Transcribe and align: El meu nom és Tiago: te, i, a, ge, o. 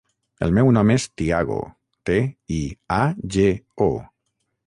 El 0.45 0.53
meu 0.57 0.69
nom 0.77 0.93
és 0.93 1.03
Tiago: 1.21 1.57
te, 2.09 2.17
i, 2.59 2.63
a, 2.97 2.99
ge, 3.37 3.47
o. 3.91 3.91